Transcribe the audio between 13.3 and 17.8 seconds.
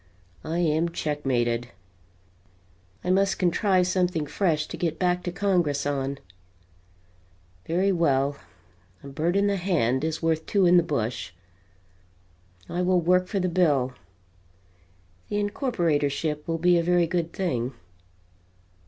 the bill the incorporatorship will be a very good thing."